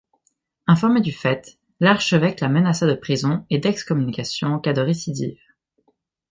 Informé 0.65 0.99
du 1.01 1.11
fait, 1.11 1.59
l’archevêque 1.79 2.39
la 2.39 2.49
menaça 2.49 2.87
de 2.87 2.95
prison 2.95 3.45
et 3.51 3.59
d’excommunication 3.59 4.47
en 4.47 4.57
cas 4.57 4.73
de 4.73 4.81
récidive. 4.81 5.37